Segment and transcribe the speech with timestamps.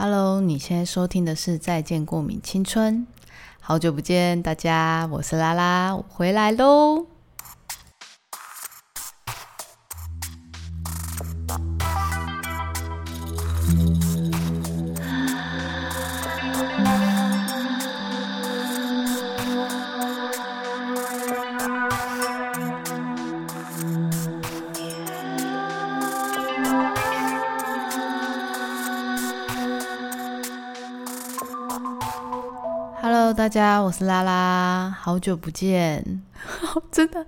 [0.00, 3.04] Hello，你现在收听的是《再见过敏青春》，
[3.58, 7.07] 好久不见，大家，我是拉拉，我回来喽。
[33.88, 36.22] 我是拉拉，好久不见，
[36.92, 37.26] 真的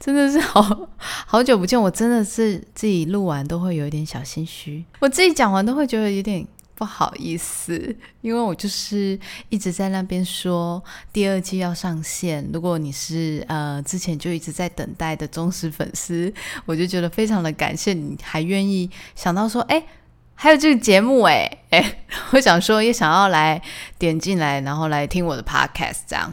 [0.00, 16.32] 真的是好好久不见，我真的是自己录完都会有一点小心虚，我自己讲完都会觉得有点不好意思，因为我就是一直在那边说第二季要上线，如果你是呃之前就一直在等待的忠实粉丝，
[16.64, 19.84] 我就觉得非常的感谢你还愿意想到说，哎。
[20.40, 21.98] 还有这个节目哎 哎，
[22.30, 23.60] 我想说也想要来
[23.98, 26.32] 点进来，然后来听我的 podcast 这样，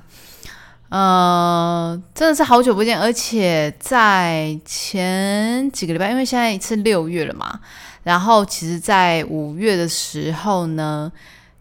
[0.89, 7.59] 呃，真的是好久不见，而且在前几个礼拜，因为现在是六月了嘛，
[8.03, 11.11] 然后其实，在五月的时候呢，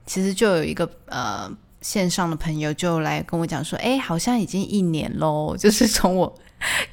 [0.05, 1.51] 其实就有一个呃
[1.85, 6.35] 线上的朋友就来跟我讲说，哎，好像已经一年喽， 就是从我。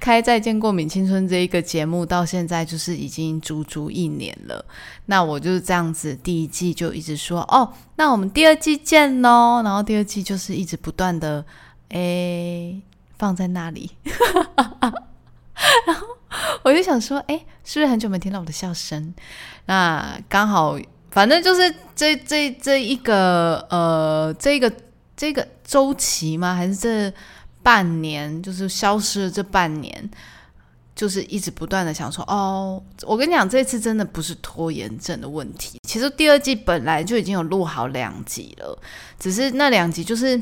[0.02, 4.66] 开《再见过敏青春》这一个节目到现在就是已经足足一年了，
[5.06, 11.46] 那我就是这样子，第一季就一直说哦，那我们第二季见喽，然后第二季就是一直不断的
[11.90, 12.82] 诶
[13.18, 13.90] 放在那里，
[15.88, 16.06] 然后
[16.64, 19.14] 我就想说，哎，是不是很久没听到我的笑声？
[19.68, 20.78] 那刚好，
[21.12, 24.74] 反正就是这这这一个呃，这个
[25.16, 26.56] 这个周期吗？
[26.56, 27.14] 还是这？
[27.64, 30.10] 半年就是消失了，这半年
[30.96, 35.78] 就是一直不断的想说，哦，我跟你讲，这次真的不是拖延症的问题。
[35.88, 38.76] 其实第二季本来就已经有录好两集了，
[39.20, 40.42] 只是那两集就是。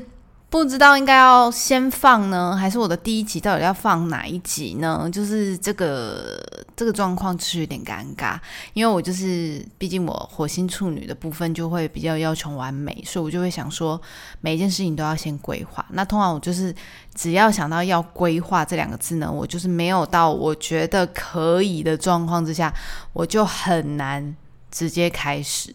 [0.50, 5.08] 不知道应该要先放呢，还是我的第一集到底要放哪一集呢？
[5.14, 6.42] 就是这个
[6.76, 8.36] 这个状况是有点尴尬，
[8.74, 14.02] 因为我就是毕竟我火星处女的部分就会比较要求完美，所以我就会想说
[14.42, 15.86] 每一件事情都要先规划。
[15.92, 16.74] 那通常我就是
[17.14, 22.74] 只要想到要规划这两个字呢，我就是没有到我觉得可以的状况之下，
[23.14, 24.36] 我就很难
[24.72, 25.72] 直接开始，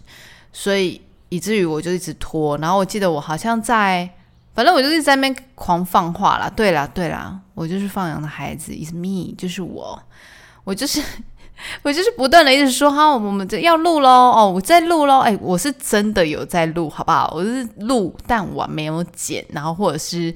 [0.52, 2.58] 所以以至于我就一直拖。
[2.58, 4.10] 然后我记得我好像在。
[4.54, 6.48] 反正我就是在那边狂放话啦。
[6.48, 10.00] 对啦，对啦，我就是放羊的孩子，is me，就是我，
[10.62, 11.02] 我就是
[11.82, 17.32] 我就是不断的一直说哈，我们这要录喽，哦，我在录喽，哎，我是真的有在录，好不好？
[17.34, 20.32] 我是录，但我没有剪，然后或者是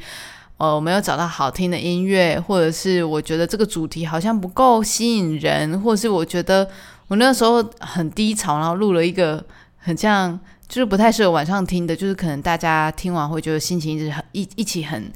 [0.56, 6.68] 呃，我没有找到好听的音乐，或者是我觉得这个主题好像不够吸引人，或者是我觉得
[7.06, 9.44] 我那时候很低潮，然后录了一个
[9.76, 10.36] 很像。
[10.68, 15.10] 就是不太适合晚上听的，就是可能大家听完会觉得心情一直很一一起很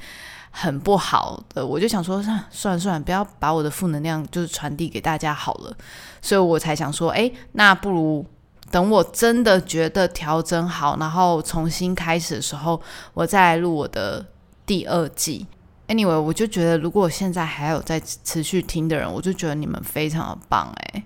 [0.50, 5.76] 很不好的，我就想说，算了算了，不要把我的负能量就是传递给大家好了，
[6.22, 8.24] 所以我才想说，哎，那不如
[8.70, 12.80] 等我真的觉得调整好，然后重新开始的时候，
[13.12, 14.24] 我再来录我的
[14.64, 15.46] 第二季。
[15.88, 21.04] Anyway，我就觉得如果现在还有在持续听的人，我就觉得你们非常的棒，哎。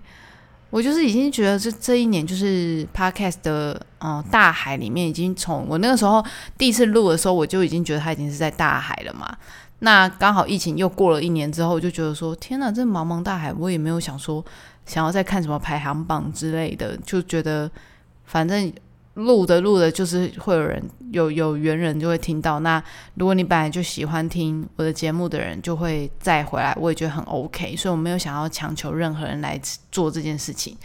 [0.77, 6.23] 我就是已经觉得这这一年就是 podcast 的嗯大海里面，已经从我那个时候
[6.59, 9.35] 第一次录的时候，我就已经觉得它已经是在大海了嘛。
[9.79, 14.45] 那刚好疫情又过了一年之后，我就觉得说天哪，这茫茫大海，我也没有想说
[14.85, 17.71] 想要再看什么排行榜之类的，就觉得
[18.27, 18.71] 反正。
[19.16, 22.60] 录的录的，就是会有人有有缘人就会听到。
[22.60, 22.82] 那
[23.15, 27.75] 如果你本来就喜欢听我的节目的人，就会再回来，我也觉得很 OK。
[27.77, 29.60] 所以我没有想要强求任何人来
[29.91, 30.77] 做这件事情。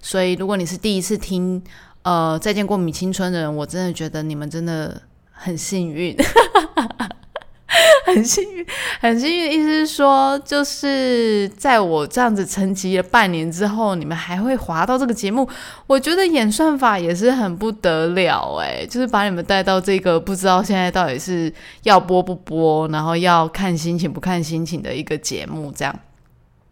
[0.00, 1.62] 所以如果你是第一次听
[2.02, 6.16] 呃《再见过米青春》的人，我真的觉得你们真的很幸运。
[8.06, 8.66] 很幸运，
[9.00, 15.48] 很幸运的意思是说，就是在我这样子沉寂了半年之后，你们还会滑到这个节目，
[15.86, 21.52] 我觉得演算法也是很不得了诶，就是把你们带到这个不知道现在到底是
[21.84, 25.72] 要播不播，然后要看心情不看心情的一个节目。
[25.72, 25.94] 这样，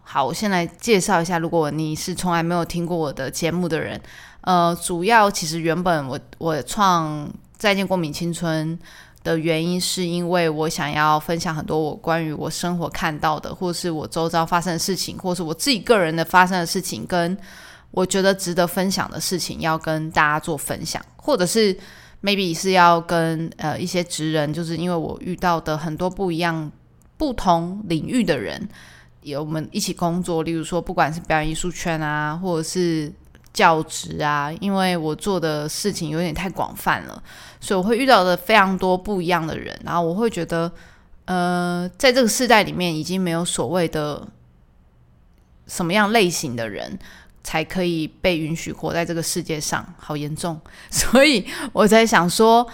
[0.02, 4.00] 好，我先来介绍一下，如果你是从来没有听过我的节目的人，
[4.43, 7.26] 呃，主要其实原本我我创
[7.56, 8.78] 《再见过敏青春》。
[9.22, 17.37] 的原因是因为我想要分享很多我关于我生活看到的，或是我周遭发生的事情，或是我自己个人的发生的事情，跟
[17.90, 21.76] 我觉得值得分享的事情，要跟大家做分享，或者是
[22.22, 26.70] maybe 是要跟呃一些职人，就是因为我遇到的很多不一样、
[27.16, 28.69] 不同领域的人，
[29.23, 33.12] 有我们一起工作，例如说不管是表演艺术圈啊，或者是
[33.52, 37.23] 教职啊，因为我做的事情有点太广泛了，
[37.61, 40.70] 所以我会遇到的非常多不一样的人，然后我会觉得，
[41.25, 44.26] 呃，在这个时代里面，已经没有所谓的
[45.67, 46.99] 什么样类型的人
[47.43, 50.61] 才可以被允许活在这个世界上，好严重。
[50.91, 52.67] 所以我在想说，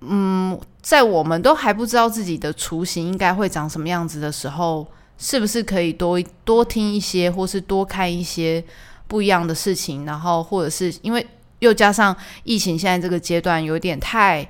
[0.00, 4.86] 嗯，在我们都还不知道自己的雏形应该会长什么样子的时候。
[5.18, 8.62] 是不是可以多多听一些，或是多看一些
[9.06, 10.04] 不一样的事情？
[10.04, 11.26] 然后，或者是因为
[11.60, 12.14] 又加上
[12.44, 14.46] 疫情，现在这个阶段有点太，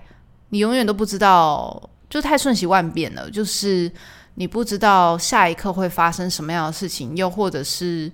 [0.48, 3.30] 你永远都不知道，就太瞬息万变了。
[3.30, 3.90] 就是
[4.34, 8.10] 你不知道下一刻会发生什么样的事情，又或者是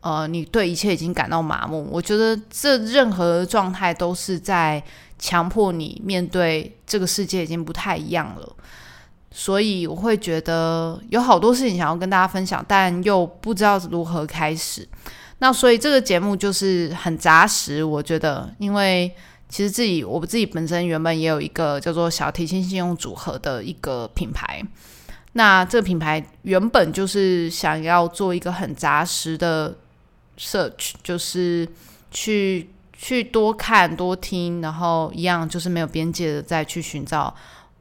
[0.00, 1.88] 呃，你对一切已经感到麻木。
[1.90, 4.82] 我觉得这任何状态都是在
[5.18, 8.56] 强迫你面对这个世界已经不太一样了。
[9.30, 14.88] 所以我会觉得有好多事情想要跟大家分享，但又不知道如何开始。
[15.40, 19.14] 那所以这个节目就是很扎实，我觉得，因为
[19.48, 24.62] 其实自己我自己本身原本也有一个叫做小提琴信用组合的一个品牌。
[25.34, 29.76] 那这个品牌原本就是想要做一个很扎实的
[30.38, 31.68] search，就是
[32.10, 37.32] 去去多看多听，然后一样就是没有边界的再去寻找。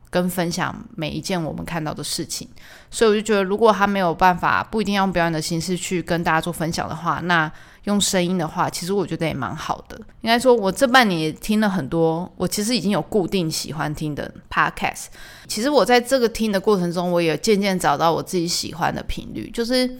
[0.09, 2.48] 跟分享每一件我们看到的事情，
[2.89, 7.51] 所以我就觉得，如果他没有办法，不一定要用表演的形式去跟大家做分享的话，那
[7.83, 9.98] 用声音的话，其实我觉得也蛮好的。
[10.21, 15.07] 应该说，我这半年听了很多，我其实已经有固定喜欢听的 podcast。
[15.48, 19.98] 其实我在这个听的过程中，我也渐渐找到我自己喜欢的频率，就是，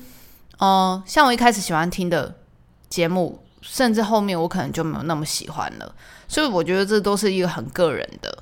[0.57, 2.33] 呃，像我一开始喜欢听的
[2.89, 5.94] 节目，甚至后面我可能就没有那么喜欢了。
[6.27, 8.38] 所以我觉得这都是一个很个人的。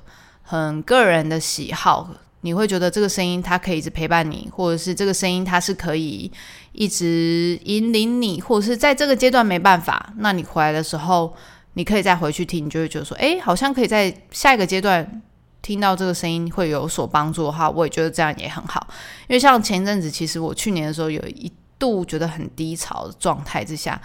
[0.48, 2.08] 很个人的喜好，
[2.42, 6.30] 你会觉得这个声音它可以一直陪伴你，或者是这个声音它是可以
[6.70, 11.34] 一直引领你，或者是在这个阶段没办法，那你回来的时候，
[11.72, 15.20] 你可以再回去听，你就会觉得说，哎，好像可以在下一个阶段
[15.62, 18.86] 听到这个声音会有所帮助的话，我也觉得这样也很好。
[19.26, 24.00] 因为像前阵子，其实我去年的时候有一度觉得很低潮的状态之下，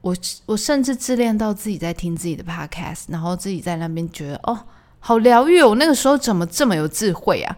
[0.00, 0.16] 我
[0.46, 4.58] 我甚至自恋到自己在听自己的 podcast，然后自己在那边觉得哦。
[5.06, 5.60] 好疗愈！
[5.60, 7.54] 我那个时候怎么这么有智慧啊？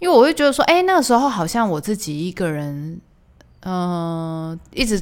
[0.00, 3.00] 因为我会觉得说，哎，那个时候好像我自己一个人，
[3.62, 5.00] 嗯，一直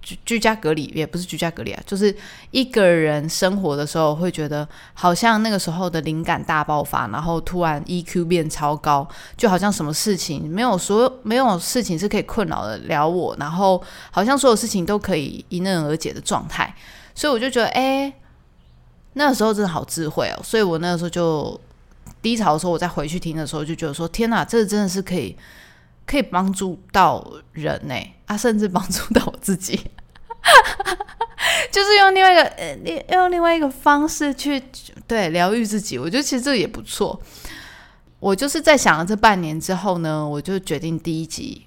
[0.00, 2.14] 居居家隔离，也不是居家隔离啊，就是
[2.52, 9.04] 一个人生活的时候，会觉得好像那个时候的灵感大爆发，然后突然 EQ 变超高，
[9.36, 13.82] 就好像什么事情没有所有没有事情是可以困扰的了我，然后
[14.12, 16.72] 好像所有事情都可以迎刃而解的状态，
[17.12, 18.12] 所以我就觉得，哎。
[19.14, 21.60] 那时候真的好智慧哦，所以我那个时候就
[22.20, 25.36] 低潮的时候，我再回去听的时候，就觉得说：天哪，这真的是可以
[26.06, 27.94] 可以帮助到人呢，
[28.26, 29.74] 啊，甚至帮助到我自己，
[31.70, 34.62] 就是用另外一个呃，另用另外一个方式去
[35.06, 35.98] 对疗愈自己。
[35.98, 37.20] 我觉得其实这也不错。
[38.18, 41.66] 我就是在想了这半年之后呢，我就决定第一集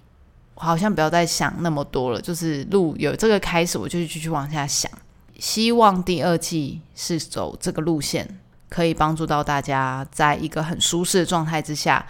[0.56, 4.90] 好像不要再想那么多了，就是录有这个开始，我就继续往下想。
[5.40, 8.40] 希望第二季是走这个路线，
[8.70, 12.06] 可以帮助到大家，在一个很舒适的状态之下，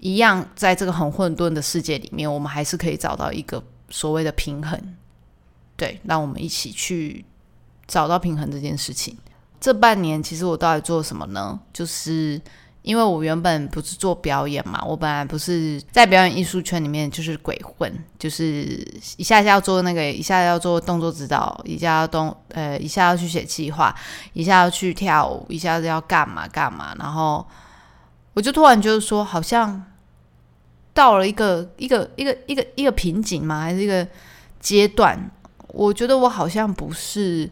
[0.00, 4.96] 一样在这个很混沌的世界里面，我们还是可以找到一个所谓的平衡。
[5.76, 7.24] 对，让我们一起去
[7.86, 9.16] 找到平衡这件事情。
[9.60, 11.60] 这半年其实我到底做什么呢？
[11.72, 12.40] 就是。
[12.86, 18.80] 因为我原本不是做表演嘛，我本来不是在表演艺术圈里面就是鬼混，就是
[19.16, 23.92] 一下要做那个，一下要做动作指导，一下要动，呃，一下要去写计划，
[24.34, 27.44] 一下要去跳舞，一下子要干嘛干嘛，然后
[28.34, 29.82] 我就突然就是说，好像
[30.94, 34.06] 到了一个一个一个一个一个瓶颈嘛，还是一个
[34.60, 35.28] 阶段，
[35.66, 37.50] 我觉得我好像不是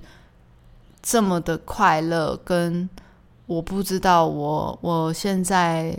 [1.03, 2.89] 这么的快乐跟。
[3.47, 5.97] 我不知道，我我现在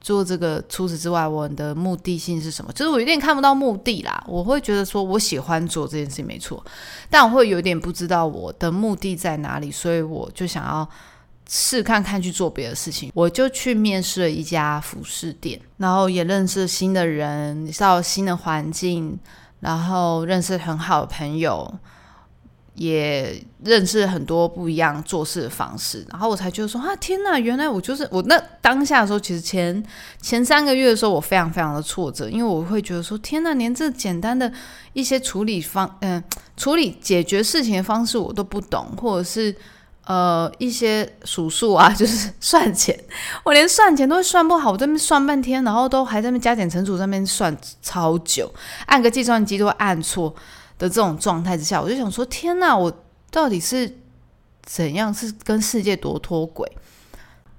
[0.00, 2.72] 做这个，除此之外，我的目的性是什么？
[2.72, 4.22] 就是我有点看不到目的啦。
[4.26, 6.62] 我会觉得说，我喜欢做这件事情没错，
[7.08, 10.88] 但我会有点不知道我的目的在哪里，所以我就想要
[11.48, 13.10] 试看看去做别的事情。
[13.14, 19.18] 我就去面试了一家服饰店，然后也认识新的人，到新的环境，
[19.60, 21.72] 然后认识很好的朋友。
[22.80, 29.84] 也认识很多不一样做事的方式，然后我才觉得说啊，天呐，原来我就是我那当下的时候，其实前
[30.22, 34.50] 前三个月的时候，我非常非常的挫折，因为我会觉得说，天呐，连这简单的
[34.94, 36.24] 一些处理方，嗯，
[36.56, 39.54] 处理解决事情的方式我都不懂，或者是
[40.06, 42.98] 呃一些数数啊，就是算钱，
[43.44, 48.50] 我连算钱都会算不好，我这边算半天，然后都还在那加减乘除，在那边算超久，
[48.86, 50.34] 按个计算机都按错。
[50.80, 52.90] 的这种状态之下，我就想说：天哪，我
[53.30, 53.98] 到底是
[54.64, 56.66] 怎样是跟世界多脱轨？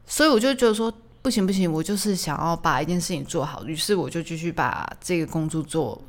[0.06, 6.02] 所以我就觉得说，不行不行，我就是想要把一件事情做好，于是我就继续把这个工作做。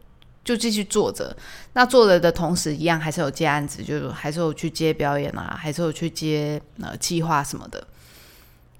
[0.44, 1.36] 就继续做着，
[1.72, 7.86] 那做着的同时，一样还是有接案子，就还是有去接表演啊，还是有去接呃计划什么的。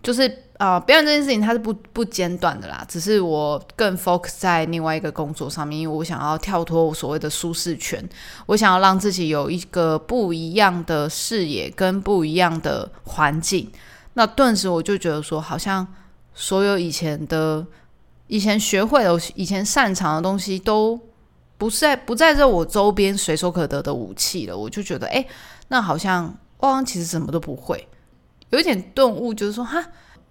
[0.03, 0.29] 就是
[0.63, 8.01] 啊，表演这件事情它是不不间断的啦，只是我更 focus 在另外一个工作上面，因为我想要跳脱我所谓的舒适圈，
[8.47, 13.69] 我想要让自己有一个不一样的视野跟不一样的环境。
[14.13, 15.85] 那顿时我就觉得说，好像
[16.33, 17.67] 所有以前的、
[18.29, 21.01] 以前学会的、以前擅长的东西都。
[21.59, 25.25] 不是在不在这我周边随手可得的武器了，我就觉得哎，
[25.69, 27.87] 那好像汪汪其实什么都不会，
[28.51, 29.81] 有一点顿悟，就是说哈，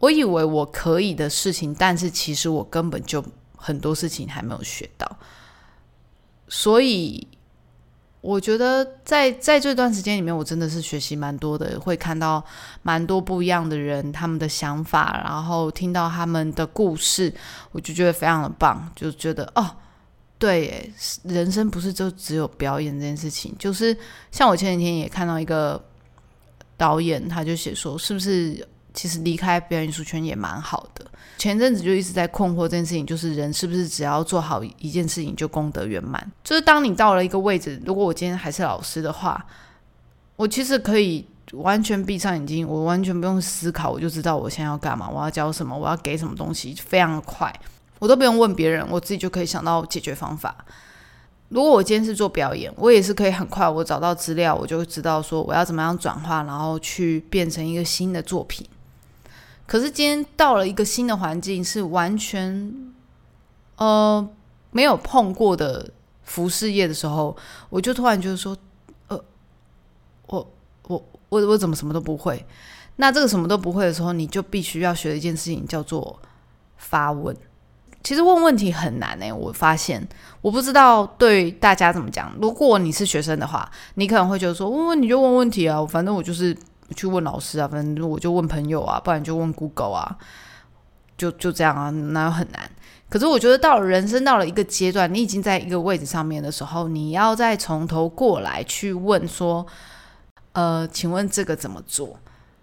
[0.01, 3.23] 我以为我可以的事情，但是其实我根本就
[3.55, 5.09] 很多事情还没有学到，
[6.49, 7.25] 所以
[8.19, 12.43] 我觉得在在这段时间里面，我真的是学习蛮多的，会看到
[12.81, 17.33] 蛮多不一样的人他们的想法，然后听到他们的故事，
[17.71, 19.77] 我就觉得非常的棒，就觉得哦。
[20.39, 20.91] 对，
[21.21, 23.95] 人生不是就只有表演这件事情，就是
[24.31, 25.79] 像我前几天也看到一个
[26.75, 31.05] 导演，他就写说，是不是其实离开表演艺术圈也蛮好的？
[31.37, 36.31] 前阵子就一直在困惑这件事情，就是人是不是只要做好一件事情就功德圆满？
[36.43, 39.43] 就是当你到了一个位置，如果我今天还是老师的话，
[40.35, 47.51] 我其实可以完全闭上眼睛，我完全不用思考，我就知道我现在要干嘛，我要教什么，我要给什么东西，非常快。
[47.97, 50.55] 我都不用问别人，我自己就可以想到解决方法。
[51.49, 58.65] 如果我今天是做表演，我也是可以很快，我找到资料，我就知道说我要怎么样转化，然后去变成一个新的作品。
[59.71, 62.91] 可是今天到了一个新的环境，是完全
[63.77, 64.29] 呃
[64.71, 65.89] 没有碰过的
[66.23, 67.33] 服饰业的时候，
[67.69, 68.53] 我就突然觉得说，
[69.07, 69.17] 呃，
[70.27, 70.45] 我
[70.89, 72.45] 我我我怎么什么都不会？
[72.97, 76.19] 那这个什么都不会的时候，你就必须要学一件事情叫做
[76.75, 77.33] 发问。
[78.03, 80.05] 其实问问题很难诶，我发现
[80.41, 82.35] 我不知道对大家怎么讲。
[82.41, 86.53] 如果你是学生的话，你可能会觉得说问问题就问问题啊，反正我就是
[86.95, 90.17] 去问老师啊，反正我就问朋友啊，不然就问 Google 啊，
[91.17, 92.69] 就就这样啊，那有很难？
[93.09, 99.65] 可是我觉得到了人生到了一个阶段，你已经在一个位置上面的时候，你要再从头过来去问说，
[100.53, 102.19] 呃，请问这个怎么做？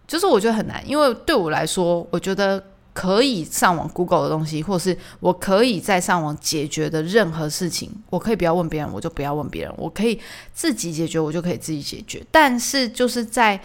[0.07, 2.63] 就是我觉得很难，因为对我来说，我觉得。
[2.95, 9.73] 可以上网 Google 的东西，或是我可以在上网解决的任何事情，我可以不要问别人，我就不要问别人。
[9.77, 10.21] 我可以
[10.53, 12.27] 自己解决，我就可以自己解决。
[12.33, 13.61] 但是就是在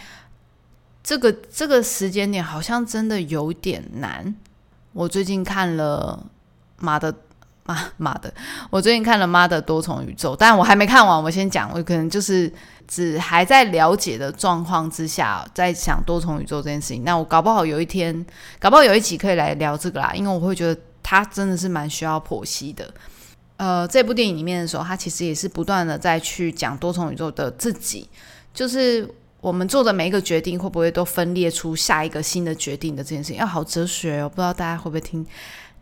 [1.04, 4.34] 这个这个时间点，好像真的有点难。
[4.94, 6.26] 我最近看了
[6.78, 7.14] 妈的
[7.66, 8.34] 妈妈的，
[8.70, 11.24] 我最近看了妈的多重宇宙，但我还没看完。
[11.24, 12.52] 我先讲，我可能就是。
[12.86, 17.04] 只还在了解的状况之下，在想多重宇宙这件事情。
[17.06, 18.14] 那我搞不好有一天，
[18.60, 22.94] 搞不好有一集可以来聊这个啦，因为我会觉得它真的是蛮需要剖析的。
[23.56, 28.08] 呃，这部电影里面的时候，他其实也是不断的在去讲多重宇宙的自己，
[28.54, 29.10] 就是
[29.44, 33.38] 我们做的每一个决定会不会都分裂出下一个新的决定的这件事情。
[33.38, 35.26] 要好哲学哦，不知道大家会不会听？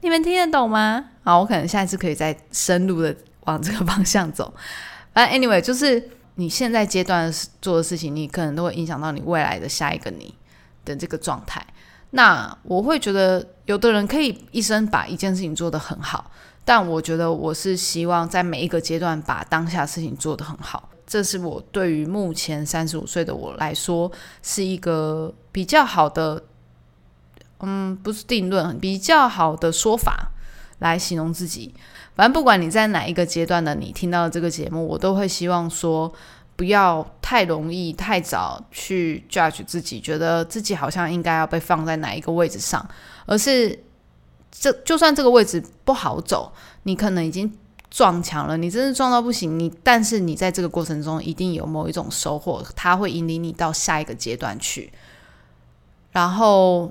[0.01, 1.05] 你们听得懂吗？
[1.23, 4.51] 好，我可能下一次可以再深入的往这个方向走。
[5.13, 6.09] 反正 anyway 就是。
[6.35, 10.33] 你现在阶段做的事情，你可能都会影响到你未来的下一个你
[10.85, 11.63] 的这个状态。
[12.11, 16.31] 那我会觉得，有的人可以一生把一件事情做得很好，
[16.63, 20.89] 但我觉得我是希望在每一个阶段把当下事情做得很好。
[21.11, 24.09] 这是我对于目前三十五岁的我来说
[24.41, 26.41] 是一个比较好的，
[27.59, 30.31] 嗯，不是定论，比较好的说法
[30.79, 31.75] 来形容自己。
[32.15, 36.09] 反正不管你在哪一个阶段的，你听到这个节目，我都会希望说，
[36.55, 42.89] 不要太容易、太早去 judge 自己，觉得自己好像应该要被放在哪一个位置上，
[43.25, 43.77] 而是
[44.49, 46.53] 这就算这个位置不好走，
[46.83, 47.51] 你可能已经
[47.91, 54.91] 撞墙了，你真是撞到不行，你但是你在这个过程中一定有某一种收获，它会引领你到下一个阶段去，
[56.11, 56.89] 然后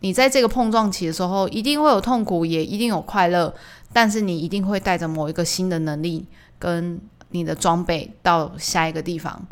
[0.00, 3.54] 你在这个碰撞期的时候，一定会有痛苦，也一定有快乐。
[3.94, 6.26] 但是你一定会带着某一个新的能力
[6.58, 9.46] 跟你的装备到下一个地方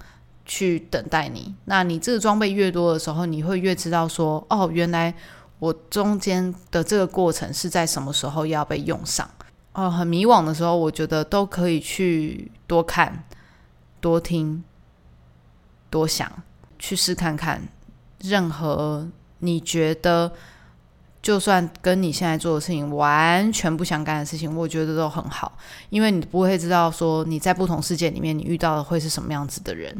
[0.45, 1.55] 去等待你。
[1.65, 5.15] 那你这个装备越多的时候，你会越知道说，哦，原来
[5.59, 9.29] 我中间的这个过程是在什么时候要被用上。
[9.73, 13.25] 哦，很迷惘的时候，我觉得都可以去多看、
[14.01, 14.63] 多听、
[15.89, 16.31] 多想，
[16.79, 17.63] 去试看看
[18.21, 19.09] 任何
[19.39, 20.33] 你觉得。
[21.23, 25.53] 就算跟你现在做的事情完全不相干的事情，我觉得都很好，
[25.91, 29.95] 因为你不会知道说你在不同世界里面你遇到的会是什么样子的人。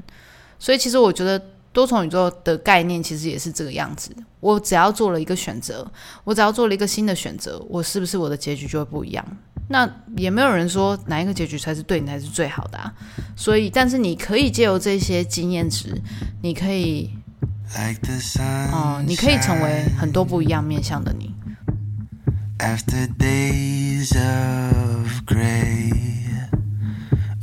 [0.59, 1.39] 所以其实我觉得
[1.75, 4.11] 多重宇宙的概念其实也是这个样子。
[4.41, 5.87] 我只要做了一个选择，
[6.25, 9.23] 我只要做了一个新的选择，我是不是我的结局就会不一样？
[9.71, 12.93] 那也没有人说哪一个结局才是对你才是最好的啊。
[13.37, 15.97] 所以，但是你可以借由这些经验值，
[16.43, 17.09] 你可以。
[18.73, 21.33] 哦，你可以成为很多不一样面向的你。
[22.59, 25.93] After days of gray,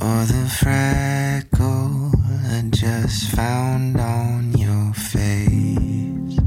[0.01, 2.11] or the freckle
[2.51, 6.37] I just found on your face,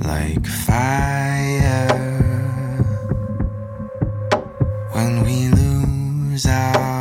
[0.00, 2.13] like fire
[4.94, 6.93] when we lose our.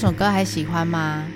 [0.00, 1.26] 这首歌还喜欢吗？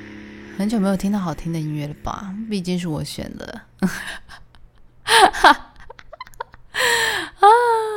[0.57, 2.35] 很久没有听到好听的音乐了吧？
[2.49, 3.61] 毕竟是我选的。
[5.05, 5.75] 啊，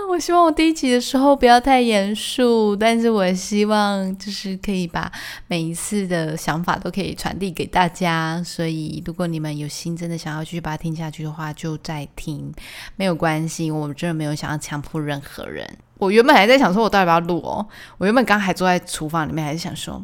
[0.10, 5.10] 我希望我第一集的时候不要太严肃，但是我希望就是可以把
[5.48, 8.44] 每一次的想法都可以传递给大家。
[8.44, 12.54] 所以，如果你们有心真的想要继续把它听下去的话，就再听，
[12.98, 13.72] 没有关系。
[13.72, 15.66] 我们真的没有想要强迫任何人。
[15.98, 17.66] 我原本还在想说，我到底要不要录哦？
[17.98, 20.04] 我原本刚还坐在厨房里面，还是想说。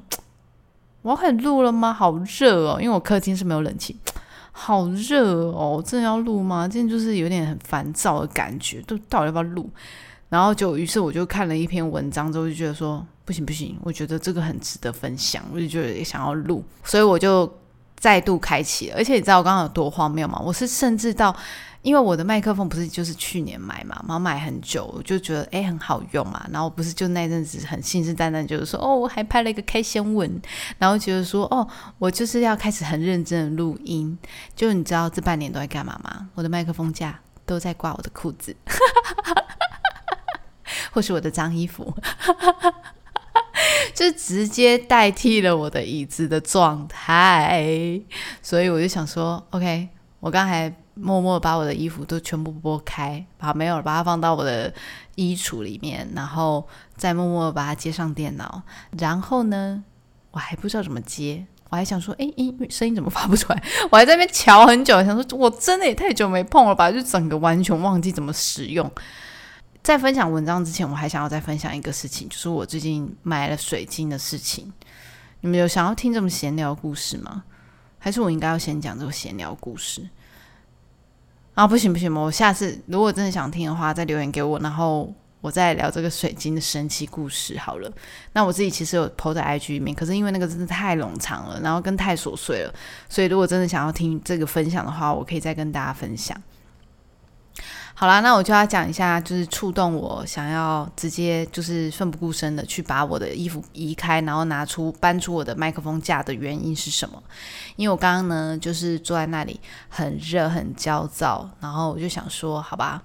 [1.03, 1.93] 我很录了吗？
[1.93, 3.95] 好热哦，因为我客厅是没有冷气，
[4.51, 5.83] 好热哦。
[5.85, 6.67] 真的要录吗？
[6.67, 9.69] 今天就是有点很烦躁的感觉，都到底要不要录？
[10.29, 17.45] 然后就于是我就看了一篇文章之后，就觉得说不行不行，我觉得这个很值得分享，我就觉得也想要录，所以我就
[18.03, 18.97] 再度开启了。
[18.97, 20.37] 而且你知道我刚刚有多荒谬吗？
[20.43, 21.33] 我是甚至到。
[21.83, 30.41] 因为我的麦克风不是就是去年买嘛，然后买很久，我就觉得哎很好用嘛，然后不是就那阵子很信誓旦旦，就是说哦我还拍了一个开箱文，
[30.77, 31.67] 然后觉得说哦
[31.99, 34.17] 我就是要开始很认真的录音，
[34.55, 36.29] 就你知道这半年都在干嘛吗？
[36.35, 38.55] 我的麦克风架都在挂我的裤子，
[40.93, 41.93] 或是我的脏衣服，
[43.93, 48.02] 就直接代替了我的椅子的状态，
[48.41, 50.73] 所以我就想说 OK，我刚才。
[50.95, 54.71] 默默把我的衣服都全部拨开，把没有把它放到我的
[55.15, 58.62] 衣橱里面，然后再默默把它接上电脑。
[58.99, 59.84] 然后呢，
[60.30, 63.63] 我还不知道怎么接，我还想说，哎，音声音怎么发不出来？
[63.89, 68.88] 我还在那边瞧很久，想说我真的也太久没碰了吧，就整个完全忘记怎么使用。
[69.83, 74.71] 在分享文章之前，我还想要再分享一个事情，就是我最近买了水晶的事情。
[75.41, 77.43] 你们有想要听这么闲聊故事吗？
[77.99, 80.07] 还是我应该要先讲这个闲聊故事？
[81.53, 87.91] 啊，不行不行，我下次如果真的想听的话，再留言给我，然后我再聊这个水晶的神奇故事好了。
[88.31, 92.73] 那我自己其实有 PO 在 IG 里面，可是因为那个真的太冗长了，然后跟太琐碎了，
[93.09, 96.41] 所以如果真的想要听这个分享的话，我可以再跟大家分享。
[98.03, 107.23] 好啦，那我就要讲一下，就是触动我想要直接就是奋不顾身的去把我的衣服移开，然后拿出搬出我的麦克风架的原因是什么？
[107.77, 113.01] 因为我刚刚呢，就是坐在那里很热很焦躁，然后我就想说，好吧，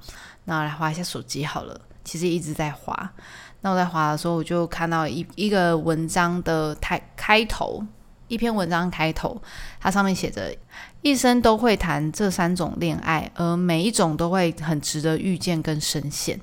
[0.46, 1.80] 那我来划一下手机好了。
[2.02, 3.12] 其实一直在划，
[3.60, 7.84] 那我在划的时候，我就看到一一个文章的开开头。
[8.26, 9.40] 一篇文章开头，
[9.80, 10.54] 它上面写着
[11.02, 16.40] ：“一生都会谈这三种恋爱，而每一种都会很值得遇见跟深陷。”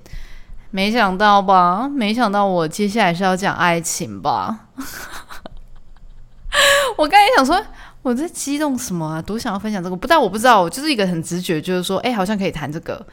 [0.71, 1.87] 没想到吧？
[1.87, 4.67] 没想到我接下来是要讲爱情吧？
[6.97, 7.65] 我刚才想说，
[8.01, 9.21] 我在激动什么啊？
[9.21, 13.05] 多想要分享这个，不但我不知道，我就是一个很直觉，就是说，哎，好像可以谈这个。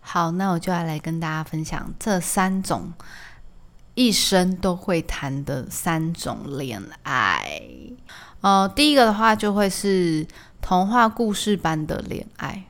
[0.00, 2.92] 好，那我就要来跟大家分享这三种。
[3.96, 7.62] 一生都会谈的三种恋爱，
[8.44, 10.26] 呃，第一个的话就会是
[10.60, 12.62] 童话故事般的恋爱，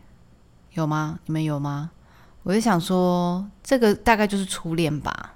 [0.74, 1.18] 有吗？
[1.26, 1.90] 你们有吗？
[2.44, 5.32] 我就想说，这个大概就是初恋吧，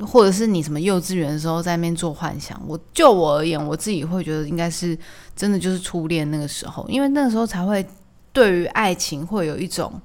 [0.00, 2.60] 或者是你什么幼稚园的时候在那边做幻想。
[2.66, 4.98] 我就我而言，我自己会觉得应该是
[5.34, 7.88] 真的就是初恋那个时候，因为那个时候才会
[8.34, 9.98] 对于爱情会有一种，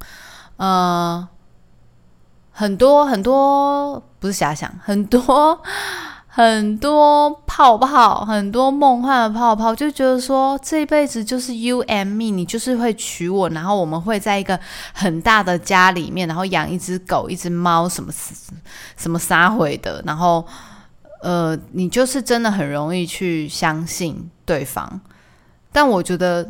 [0.55, 1.27] 呃。
[2.57, 5.61] 很多很多不是遐想，很多
[6.35, 14.59] 很多泡泡，很多梦幻的泡泡，就觉得说这一辈子就是 you and me，你就是会娶我，然后我们会在一个
[14.93, 18.11] 很大的家里面，然后养一只狗、一只猫，什么
[18.97, 20.45] 什么撒回的，然后
[21.21, 24.99] 呃，你就是真的很容易去相信对方，
[25.71, 26.45] 但我觉得。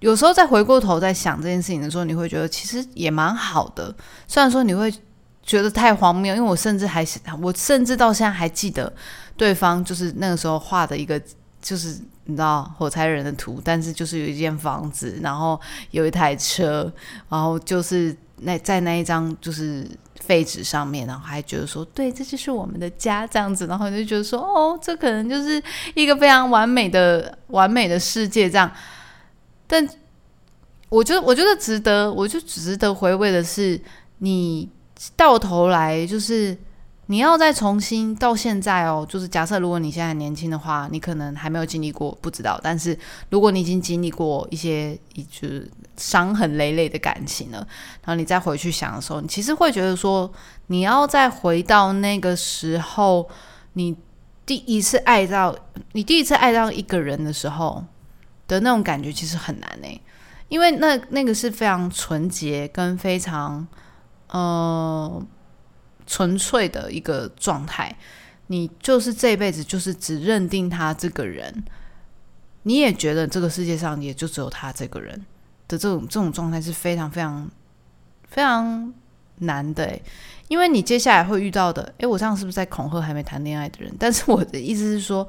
[0.00, 3.94] 有时候再回过头在想这件事情的时候，你会觉得其实也蛮好的。
[4.26, 4.92] 虽然说你会
[5.42, 7.06] 觉得太荒谬，因为我甚至还
[7.40, 8.92] 我甚至到现在还记得
[9.36, 11.20] 对方就是那个时候画的一个，
[11.60, 16.92] 就是你知道火柴人的图，但是就是有一间房子，然后有一台车，
[17.28, 19.86] 然后就是那在那一张就是
[20.20, 25.60] 废纸上面，然后还觉得说对，这就是我们的家这样子，然后就觉得说哦，这可能就是
[25.94, 28.70] 一个非常完美的完美的世界这样。
[29.66, 29.88] 但
[30.88, 33.80] 我觉得，我觉得值得，我就值得回味的是，
[34.18, 34.68] 你
[35.16, 36.56] 到头来就是
[37.06, 42.58] 你要再重新到现在哦，就是假设如果你现在年轻的话，你可能还没有经历过，不知道。
[42.62, 42.98] 但是
[43.30, 44.98] 如果你已经经历过一些
[45.30, 50.30] 就是伤痕累累的感情了，然后你再回去想的时候，你其实会觉得说，
[50.66, 53.28] 你要再回到那个时候，
[53.74, 53.96] 你
[54.46, 55.56] 第一次爱到
[55.92, 57.84] 你第一次爱到一个人的时候。
[58.48, 59.98] 的那种感觉其实很难诶，
[60.48, 63.66] 因为那那个是非常纯洁跟非常
[64.32, 65.26] 呃
[66.06, 67.96] 纯粹的一个状态。
[68.48, 71.64] 你就是这辈子就是只认定他这个人，
[72.64, 75.18] 你也觉得这个世界上也就只有他这个人
[75.66, 77.50] 的这种这种状态是非常非常
[78.28, 78.92] 非常
[79.38, 79.98] 难的，
[80.48, 83.94] 因为你接下来会遇到的，诶，我这样是不是在恐吓还没谈恋爱的人？
[83.98, 85.26] 但是我的意思是说，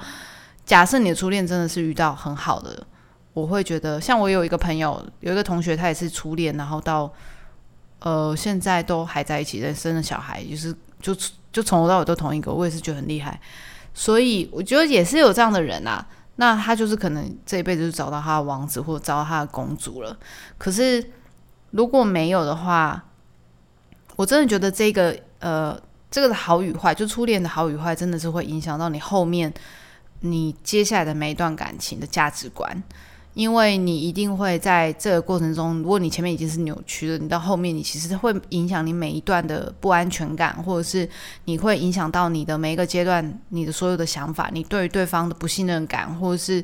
[0.66, 2.86] 假设你的初恋真的是遇到很好的。
[3.34, 7.12] 我会觉得，像我有一个朋友，有一个同学，他也是初恋，然后到
[8.04, 11.16] 呃现在都还在一起，在生了小孩，就是就
[11.52, 13.40] 就从头到尾都同一个，我也是觉得很厉害。
[13.94, 20.18] 所以我觉得也是有这样的人啊，那他就是可能这一辈子就找到他的王子或者找到他的公主了。
[20.58, 21.12] 可是
[21.72, 23.04] 如果没有的话，
[24.16, 29.54] 我真的觉得这个呃这个的好与坏，就初恋的好与坏，真的是会影响到你后面
[30.22, 32.84] 你接下来的每一段感情的价值观。
[33.34, 41.10] 因为你一定会在这个过程中，如果你前面已经是扭曲的，你到后面你其实会影响你每一段的不安全感，或者是
[41.46, 46.64] 你会影响到你的每一个阶段，你的所有的想法，你对于对方的不信任感，或者是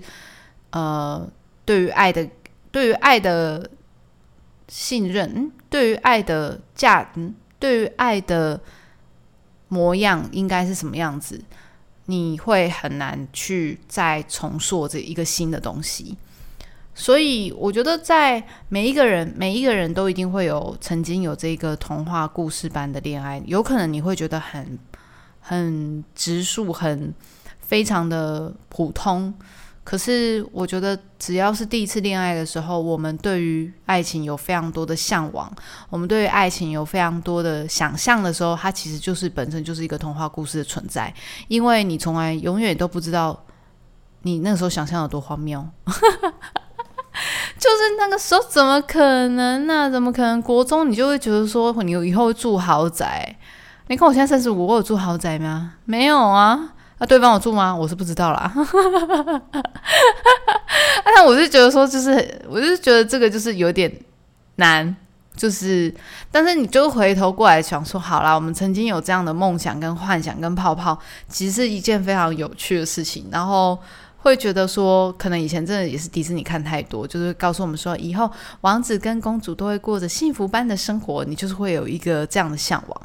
[0.69, 1.27] 呃，
[1.65, 2.29] 对于爱的，
[2.71, 3.67] 对于爱的
[4.67, 7.11] 信任，对于爱的价，
[7.57, 8.61] 对于爱的
[9.69, 11.41] 模样应该是什么样子，
[12.05, 16.15] 你会很难去再重塑这一个新的东西。
[16.95, 23.41] 所以我觉得，在每一个人，每一个人都一定会有曾经有这个童话故事般的恋爱。
[23.45, 24.77] 有可能你会觉得很
[25.39, 27.13] 很直述，很
[27.61, 29.33] 非常的普通。
[29.85, 35.51] 可是我觉得，只要是第一次恋爱的时候，我们对于爱情有非常多的向往，
[35.89, 41.11] 我们对于爱情有非常多的想象的时候，它其实就是本身就是一个童话故事的存在，
[41.47, 43.45] 因为你从来永远都不知道
[44.21, 45.65] 你那个时候想象有多荒谬。
[47.59, 49.89] 就是那个时候，怎么可能呢？
[49.89, 50.41] 怎么可能？
[50.41, 53.35] 国中你就会觉得说，你以后住豪宅。
[53.87, 55.73] 你看我现在三十五，我有住豪宅吗？
[55.85, 56.73] 没有啊。
[56.99, 57.75] 那对方有住吗？
[57.75, 58.53] 我是不知道啦。
[61.03, 63.91] 但我是觉得说，就是我就是觉得这个就是有点
[64.55, 64.95] 难。
[65.35, 65.93] 就是，
[66.31, 73.27] 但是你就回头过来想说，好啦，我们曾经有这样的梦想、跟幻想、跟泡泡，其实是一件非常有趣的事情。
[73.31, 73.77] 然后。
[74.21, 78.29] 会觉得说，可能以前真的也是迪士尼看太多，就是告诉我们说，以后
[78.61, 83.01] 王子跟公主都会过着幸福般的生活，你就是会有一个这样的向往。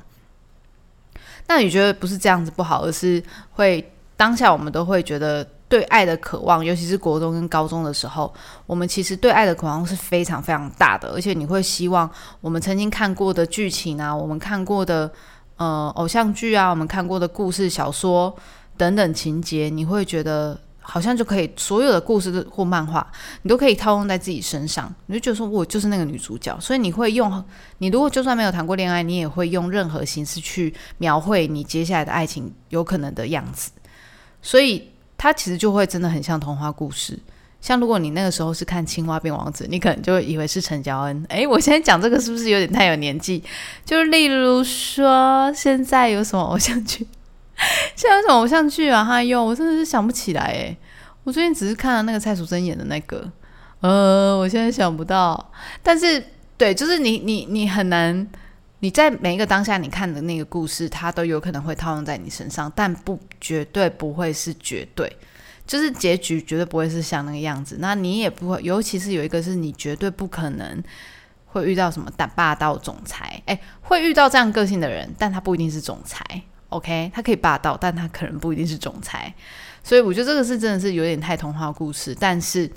[1.47, 3.23] 那你觉得不是这样子不好，而是
[3.53, 8.35] 会当下我们都会觉得对爱的渴望，尤其是国中跟高中的时候，
[8.67, 15.09] 我们其实对爱的渴望是非常非常大的，而且你会希望我们曾经看过的剧情啊，我们看过的
[15.59, 18.35] 呃偶像剧啊，我们看过的故事小说
[18.77, 20.59] 等等情节，你会觉得。
[20.87, 23.05] 好像就可以，所有的故事或漫画，
[23.43, 24.95] 你都可以套用在自己身上。
[25.07, 27.45] 你就觉得说，我就是那个女主角，所以你会用
[27.79, 33.71] 你如果就算没有谈过恋爱，你也会用任何形式去描绘你接下来的爱情有可能的样子。
[34.43, 37.19] 所以它其实就会真的很像童话故事。
[37.63, 41.25] 像如果你那个时候是看《青蛙变王子》，你可能就会以为是陈乔恩。
[41.31, 43.43] 诶，我现在讲这个是不是有点太有年纪？
[43.87, 47.07] 就是例如说，现在有什么偶像剧？
[47.97, 49.05] 现在有什么偶像剧啊？
[49.05, 50.77] 还有，我真的是想不起来诶。
[51.23, 53.31] 我最近只是看了那个蔡淑珍演的那个，
[53.81, 55.53] 呃，我现在想不到。
[55.83, 56.23] 但是，
[56.59, 58.27] 对，就是你你你很难，
[58.81, 65.11] 你在每一个当下你看的那个故事，它都有可能会套用在你身上，但不绝对不会是绝对，
[65.67, 67.79] 就是结局绝对不会是像那个样子。
[67.79, 70.83] 那你也不会，尤其是有一个是你绝对不可能
[71.47, 76.23] 会遇到什么大霸道总裁，哎，会遇到这样个性的人，但他不一定是总裁。
[76.75, 79.33] OK，他可以霸道，但他可能不一定是总裁，
[79.85, 82.13] 所以我觉得这个是真的是有点太童话故事。
[82.19, 82.69] 但是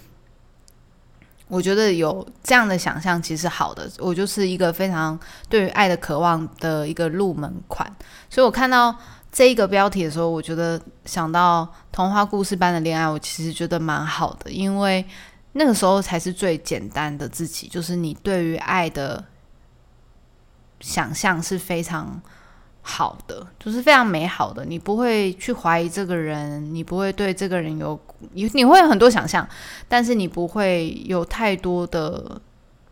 [1.47, 7.91] 我觉得有这样的想象其实好的，我就是一个非常对于爱的渴望的一个入门款。
[8.29, 8.95] 所以我看到
[9.31, 15.03] 这一个标题的时候，我觉得想到童话故事般的恋爱，我其实觉得蛮好的，因为
[15.53, 19.25] 那个时候才是最简单的自己，就是你对于爱的
[20.81, 22.21] 想象是非常。
[22.89, 24.63] 好的，就是非常美好的。
[24.63, 27.99] 你不会去怀疑这个人，你不会对这个人有
[28.31, 29.45] 你你会有很多想象，
[29.89, 32.41] 但是你不会有太多的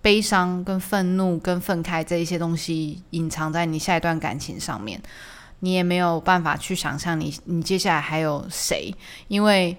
[0.01, 5.01] 悲伤、跟愤怒、跟愤慨这一些东西隐藏在你下一段感情上面。
[5.61, 8.93] 你也没有办法去想象你你接下来还有谁，
[9.29, 9.75] 因为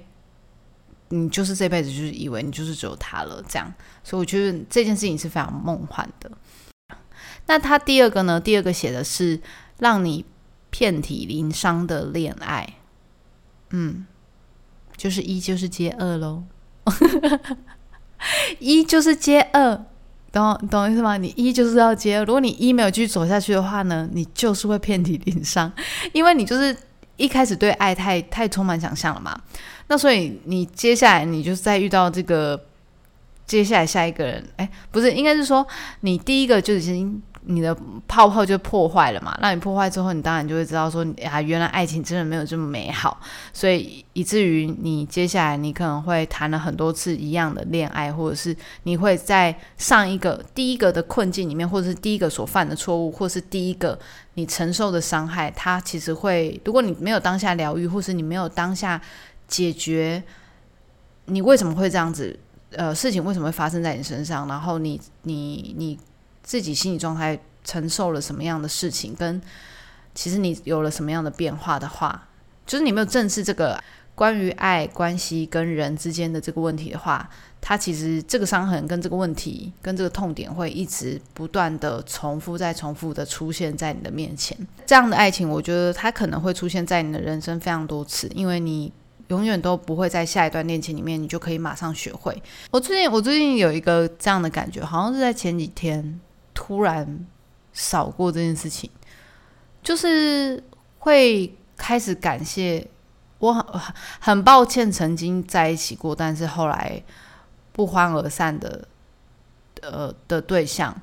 [1.10, 3.70] 你就是这辈子就是以为你就是只有他了，这样。
[4.02, 6.30] 所以我觉得这件事情是非常梦幻的。
[7.44, 8.40] 那他第二个呢？
[8.40, 9.38] 第二个写的是。
[9.78, 10.24] 让你
[10.70, 12.74] 遍体鳞伤的恋爱，
[13.70, 14.06] 嗯，
[14.96, 16.42] 就是一就是接二喽，
[18.58, 19.84] 一就是接二，
[20.32, 21.16] 懂懂意思吗？
[21.16, 25.70] 你一就是要接二，如果你一没有继续走下去的话呢，你就是会遍体鳞伤，
[26.12, 26.76] 因为你就是
[27.16, 29.38] 一开始对爱太太充满想象了嘛。
[29.88, 32.60] 那所以你接下来你就是在遇到这个
[33.46, 35.66] 接下来下一个人，哎，不是，应该是说
[36.00, 37.22] 你第一个就已经。
[37.48, 37.72] 你的
[38.08, 39.38] 泡泡就破坏了嘛？
[39.40, 43.20] 那你破坏之后，你当然就会知道说，啊，原来爱情真的没有这么美好，
[43.52, 53.96] 所以以至于你接下来你可能会谈了很多次一样的恋爱，或者是你会在上一个第一个的困境里面，或者是第一个所犯的错误，或是第一个
[54.34, 59.00] 你承受的伤害，它其实会，如果你没有当下疗愈，或是你没有当下
[59.46, 60.20] 解决，
[61.26, 62.36] 你为什么会这样子？
[62.72, 64.48] 呃，事情为什么会发生在你身上？
[64.48, 65.96] 然后你你你。
[66.46, 69.42] 自己心理状态承受了什么样的事情，跟
[70.14, 72.28] 其实你有了什么样的变化的话，
[72.64, 73.82] 就是你没有正视这个
[74.14, 77.28] 关于爱关系跟人之间的这个问题的话，
[77.60, 84.56] 它其实这个伤痕跟这个问题跟这个痛点会一直不断的重复再重复的出现在你的面前。
[84.86, 88.90] 这样的爱情，我觉得它可能会出现在你的人生非常多次，因为你
[89.28, 92.40] 永远都不会在下一段恋情里面，你就可以马上学会。
[92.70, 96.20] 我最近我最近有一个这样的感觉，好像是在前几天。
[96.56, 97.26] 突然
[97.74, 98.90] 扫过这件事情，
[99.82, 100.64] 就是
[100.98, 102.84] 会开始感谢
[103.38, 103.64] 我很
[104.18, 107.02] 很抱歉曾经在一起过，但是后来
[107.72, 108.88] 不欢而散的
[109.82, 110.98] 呃的对象，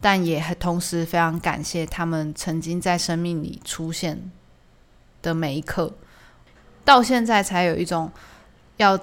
[0.00, 4.30] 但也同时非常感谢他们曾经在生命里出现
[5.20, 5.92] 的每一刻，
[6.84, 8.10] 到现在才有一种
[8.78, 8.98] 要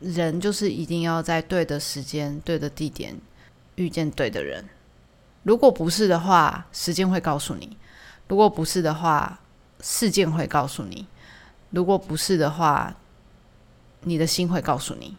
[0.00, 3.16] 人就是一定要在对的时间、对的地点
[3.76, 4.64] 遇见对的人。
[5.46, 7.68] 如果不是的话，时间会告诉你；
[8.26, 9.38] 如果不是的话，
[9.80, 11.06] 事件会告诉你；
[11.70, 12.92] 如果不是的话，
[14.00, 15.16] 你的心会告诉你。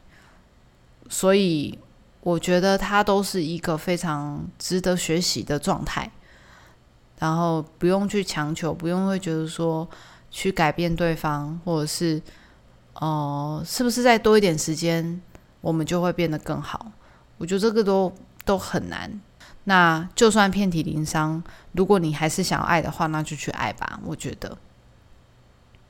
[1.08, 1.80] 所以，
[2.20, 6.12] 我觉得它都是一个非常值得学习的状态。
[7.20, 9.90] 然后不用去强求，不用会觉得说
[10.30, 12.22] 去改变对方，或者是
[12.96, 15.22] 哦，是不是再多一点时间，
[15.62, 16.92] 我们就会变得更好？
[17.38, 18.14] 我觉得这个都
[18.44, 19.10] 都很难。
[19.70, 24.00] 那就算遍体鳞伤，如果你还是想要爱的话，那就去爱吧。
[24.06, 24.58] 我觉得，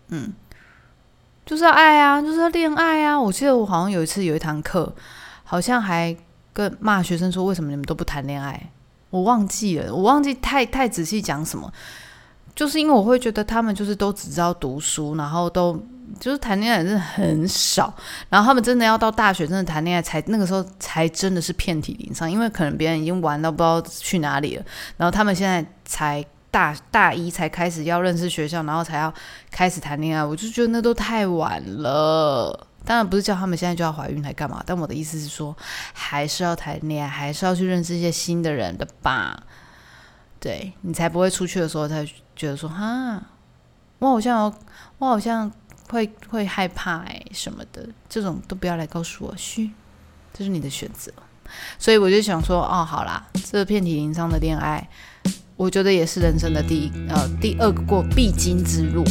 [0.08, 0.34] 嗯，
[1.46, 3.22] 就是要爱啊，就是要恋爱啊。
[3.22, 4.92] 我记得我好像有一次有一堂课，
[5.44, 6.18] 好像还
[6.54, 8.72] 跟骂学生说，为什么你们都不谈恋爱？
[9.12, 11.72] 我忘记了，我忘记太太仔细讲什么，
[12.56, 15.80] 就是因为我会觉得他们就是都只知道读书，然后都
[16.20, 17.94] 就是谈恋爱真的很少，
[18.30, 24.66] 然后他们真的要到大学真的谈恋爱才那个时候才真的是遍体鳞伤，因为可能别人已经玩到不知道去哪里了，
[24.98, 29.14] 然后他们现在才大大一才开始要认识学校，然后才要
[29.52, 32.68] 开始谈恋爱，我就觉得那都太晚了。
[32.86, 35.54] 当然不是叫他们现在就要怀孕来干嘛，但我的意思是说，
[35.92, 39.44] 还是要谈恋爱，还是要去认识一些新的人的吧。
[40.40, 43.22] 对你才不会出去的时候才觉得说，哈，
[44.00, 44.54] 我好像
[45.00, 45.52] 我好像
[45.90, 49.70] 会会害怕哎什么的，这种都不要来告诉我，嘘，
[50.34, 51.12] 这是你的选择。
[51.80, 54.88] 所以我就想说，哦，好啦，这遍体鳞伤的恋爱，
[55.56, 59.04] 我觉得也是人生的第一呃第二个过必经之路。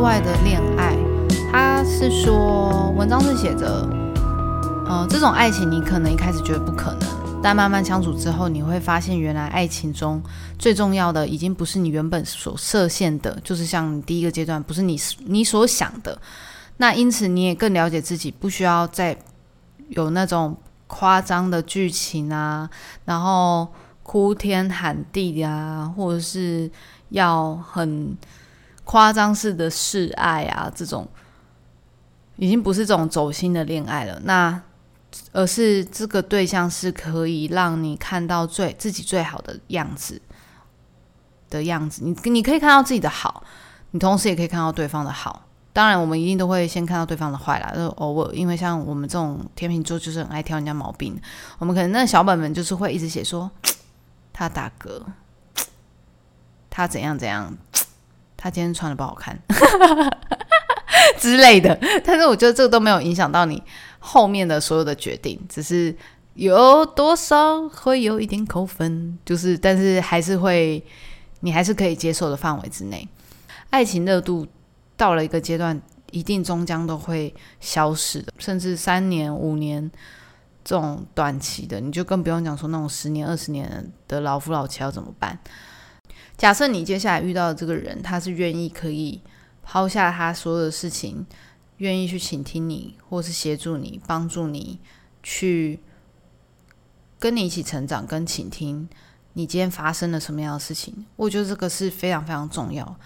[0.00, 0.96] 外的恋爱，
[1.52, 3.86] 他是说文章是写着，
[4.86, 10.22] 呃这种爱情，你可能一开始觉得不可能，但慢慢相处之后，你会发现，原来爱情中
[10.58, 16.18] 最重要的，已经不是你原本所设限的，就是像第一个阶段，不是你你所想的。
[16.78, 19.14] 那因此，你也更了解自己，不需要再
[19.90, 22.68] 有那种夸张的剧情啊，
[23.04, 23.68] 然后
[24.02, 26.70] 哭天喊地呀，或者是
[27.10, 28.16] 要很
[28.90, 31.06] 夸张式的示爱啊，这种
[32.34, 34.20] 已经不是这种走心的恋爱了。
[34.24, 34.60] 那
[35.30, 40.20] 而是这个对象是可以让你看到最自己最好的样子
[41.48, 42.02] 的样子。
[42.02, 43.44] 你你可以看到自己的好，
[43.92, 45.46] 你同时也可以看到对方的好。
[45.72, 51.16] 当然，我们一定都会先看到对方的坏啦，就偶尔，因为像我们这种天秤座就是很爱挑人家毛病。
[51.58, 53.48] 我们可能那小本本就是会一直写说
[54.32, 55.00] 他打嗝，
[56.68, 57.56] 他怎样怎样，
[58.40, 59.38] 他今天穿的不好看
[61.20, 61.78] 之类的。
[62.02, 63.62] 但是我觉得这个都没有影响到你
[63.98, 65.94] 后面的所有的决定，只是
[66.34, 70.82] 有多少会有一点扣分，就是但是还是会
[71.40, 73.06] 你还是可以接受的范围之内。
[73.68, 74.46] 爱情热度。
[74.96, 75.80] 到了一个阶段，
[76.10, 79.90] 一定终将都会消失的，甚至三年、五年
[80.62, 85.38] 这种短期的，你就更不用讲说那种十年、二十年的老夫老妻要怎么办？
[86.40, 89.20] 假设你接下来遇到的这个人，他是愿意可以
[89.62, 91.26] 抛下他所有的事情，
[91.76, 94.78] 愿意去倾听你，或是协助你、帮助你
[95.22, 95.80] 去
[97.18, 98.88] 跟你一起成长，跟倾听
[99.34, 102.96] 你今天发生了什么样的事情，我觉得这个是非常非常重要。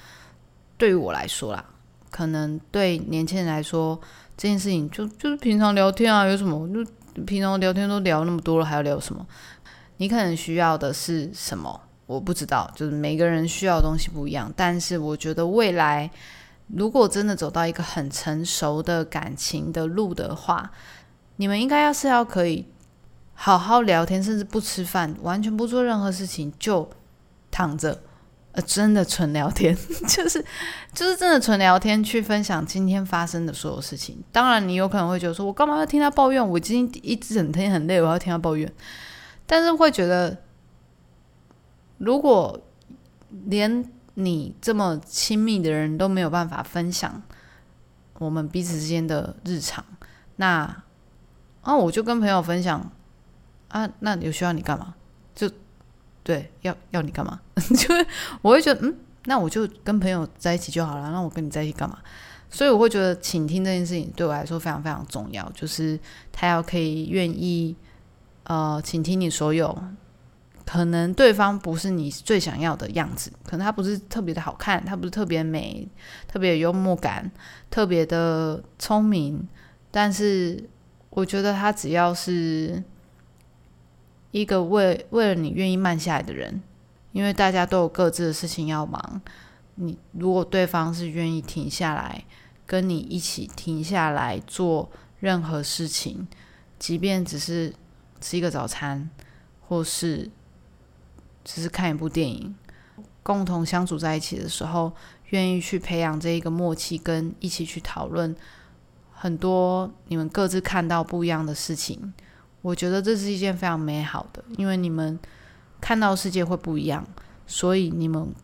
[0.79, 1.65] 对于我来说啦。
[2.13, 4.01] 可能对年轻人来说，
[4.37, 6.89] 这件事情就就是平常聊天啊，有什么就
[7.25, 9.27] 平常聊天都聊那么多了，还要聊什么？
[9.97, 11.81] 你可能需要的是什么？
[12.07, 14.53] 我不知道，就是每个人需要的东西不一样。
[14.57, 16.11] 但是我觉得未来
[16.69, 20.71] 如果真的走到一个很成熟的感情的路的话，
[21.37, 22.67] 你们应该要是要可以
[23.35, 26.89] 好好聊天，甚至不吃饭，完全不做任何事情，就
[27.51, 28.01] 躺着。
[28.53, 29.77] 呃，真的纯聊天，
[30.07, 30.41] 就是
[30.93, 34.23] 就是真的纯聊天，去分享今天发生的所有事情。
[34.31, 36.49] 当然，你有可能会觉得说，我干嘛要听他抱怨？
[36.51, 38.73] 我今天一整天很累，我要听他抱怨。
[39.45, 40.39] 但是会觉得，
[41.99, 42.61] 如果
[43.47, 47.23] 连你这么亲密的人都没有办法分享
[48.19, 49.85] 我们彼此之间的日常，
[50.37, 50.83] 那
[51.63, 52.91] 啊，我就跟朋友分享
[53.69, 54.95] 啊，那有需要你干嘛？
[55.35, 55.51] 就。
[56.23, 57.39] 对，要要你干嘛？
[57.55, 58.07] 就是
[58.41, 61.11] 我会觉得，嗯，那我就跟朋友在一起就好了。
[61.11, 61.99] 那我跟你在一起干嘛？
[62.49, 65.47] 所以我会觉得，倾听这件事情对我来说非常非常重要。
[65.55, 66.01] 就是
[66.33, 67.77] 他要可以愿意，
[68.45, 69.79] 呃，倾听你所有。
[70.65, 75.87] 可能对方不是你最想要的样子，可能他不是特别的好看，他不是特别美，
[76.27, 77.31] 特别有幽默感，
[77.71, 79.49] 特别的聪明。
[79.91, 80.69] 但是
[81.11, 82.83] 我觉得他只要是。
[84.35, 86.61] 一个为为了你愿意慢下来的人，
[87.13, 89.23] 因为大家都有各自的事情要忙。
[89.77, 92.25] 你如果对方是愿意停下来，
[92.67, 94.91] 跟你一起停下来做
[95.21, 96.27] 任何事情，
[96.81, 97.73] 即便只是
[98.21, 99.09] 吃一个早餐，
[99.61, 100.29] 或是
[101.45, 102.55] 只是看一部电影，
[103.23, 104.93] 共同相处在一起的时候，
[105.31, 108.35] 愿意去培养这一个默契，跟一起去讨论
[109.13, 112.13] 很多你们各自看到不一样的事情。
[112.63, 115.19] 我觉得这是一件非常美好的，因为你们
[115.81, 117.07] 看到世界会不一样，
[117.47, 118.35] 所以你们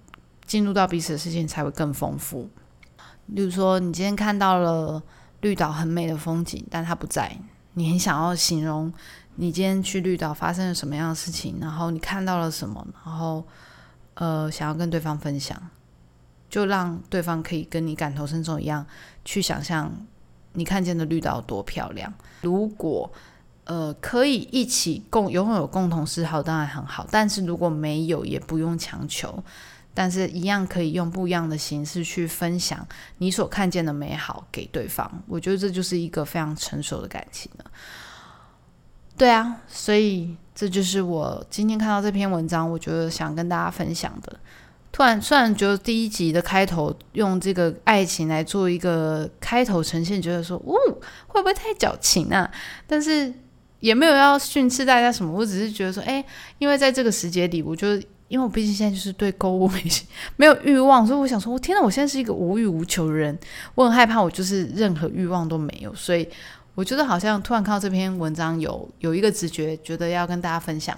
[0.45, 2.51] 进入到彼此的世界才会更丰富。
[3.27, 5.03] 例如说，你今天看到了
[5.41, 7.35] 绿岛很美的风景，但它不在，
[7.75, 8.93] 你很想要形容
[9.41, 13.43] 你今天去绿岛发生了什么样的事情，然后你看到了什么，然后
[14.13, 15.59] 呃，想要跟对方分享，
[16.51, 18.85] 就让对方可以跟你感同身受一样，
[19.25, 19.91] 去想象
[20.53, 22.13] 你看见的绿岛多漂亮。
[22.43, 23.11] 如果
[23.65, 27.07] 呃，可以一起共拥有共同嗜好，当然很好。
[27.11, 29.43] 但是如果没有，也不用强求。
[29.95, 32.87] 但是一样可以用不一样的形式去分享
[33.19, 35.11] 你所看见的美好给对方。
[35.27, 37.65] 我觉得这就是一个非常成熟的感情了。
[39.21, 44.35] 对啊，所以这就是我今天看到这篇文章，我觉得想跟大家分享的。
[44.91, 50.73] 突然，虽然觉得第一集的开头用这个爱情来做一个开头呈现，觉得说，哦，
[51.27, 52.51] 会不会太矫情啊？
[52.87, 53.31] 但是。
[53.81, 56.23] 也没有要训斥大家什么，我只是觉得说，哎，
[56.59, 57.97] 因为在这个时节里，我觉得，
[58.29, 59.83] 因为我毕竟现在就是对购物没
[60.37, 63.39] 没有欲望，所以我想说，我天呐，我现在是一个无欲无求的人，
[63.75, 66.29] 我很害怕，我就是任何欲望都没有，所以
[66.75, 70.97] 我觉得好像突然看到这篇文章，有有一个直觉，觉得要跟大家分享，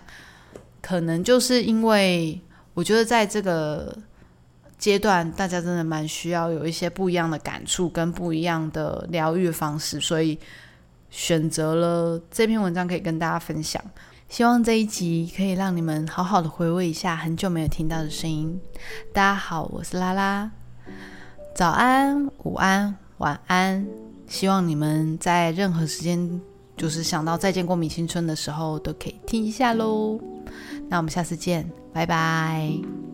[0.81, 2.41] 可能就是因为
[2.75, 3.97] 我觉得在这个
[4.79, 10.39] 阶段，大家真的蛮需要有一些不一样的感触跟不一样的疗愈方式，所以。
[11.15, 13.85] 选择了这篇文章可以跟大家分享，
[14.31, 18.59] 希望这一集可以让你们好好的回味一下很久没有听到的声音。
[19.13, 20.51] 大家好，我是拉拉，
[21.55, 23.87] 早安、午安、晚安，
[24.33, 26.41] 希望你们在任何时间，
[26.75, 30.19] 就是想到再见过米青春的时候，都可以听一下喽。
[30.89, 33.12] 那我们下次见，拜拜。